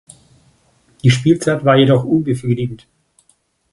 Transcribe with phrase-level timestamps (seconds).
[1.03, 2.87] Die Spielzeit war jedoch unbefriedigend.